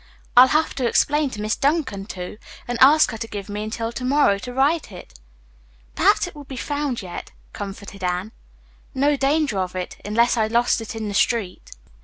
[0.35, 3.91] I'll have to explain to Miss Duncan, too, and ask her to give me until
[3.91, 5.19] to morrow to write it."
[5.93, 8.31] "Perhaps it will be found yet," comforted Anne.
[8.95, 11.73] "No danger of it, unless I lost it in the street.